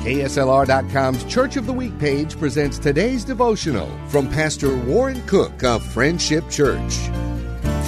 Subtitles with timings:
[0.00, 6.48] KSLR.com's Church of the Week page presents today's devotional from Pastor Warren Cook of Friendship
[6.48, 6.94] Church.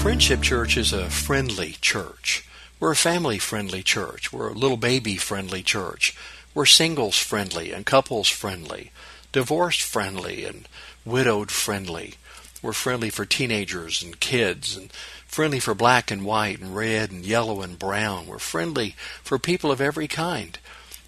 [0.02, 2.46] Friendship Church is a friendly church.
[2.78, 4.30] We're a family friendly church.
[4.30, 6.14] We're a little baby friendly church.
[6.52, 8.92] We're singles friendly and couples friendly,
[9.32, 10.68] divorced friendly and
[11.06, 12.16] widowed friendly.
[12.60, 14.92] We're friendly for teenagers and kids and
[15.26, 18.26] friendly for black and white and red and yellow and brown.
[18.26, 20.58] We're friendly for people of every kind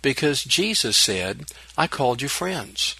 [0.04, 1.46] because Jesus said,
[1.78, 2.94] I called you friends.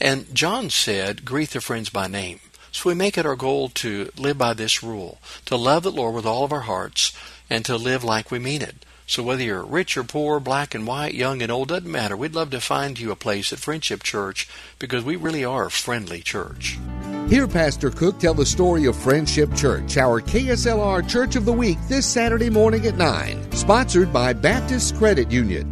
[0.00, 2.40] And John said, greet the friends by name.
[2.72, 6.16] So we make it our goal to live by this rule, to love the Lord
[6.16, 7.16] with all of our hearts,
[7.48, 8.84] and to live like we mean it.
[9.06, 12.16] So whether you're rich or poor, black and white, young and old, doesn't matter.
[12.16, 14.48] We'd love to find you a place at Friendship Church
[14.80, 16.76] because we really are a friendly church.
[17.28, 21.78] Hear Pastor Cook tell the story of Friendship Church, our KSLR Church of the Week,
[21.88, 23.52] this Saturday morning at 9.
[23.52, 25.71] Sponsored by Baptist Credit Union.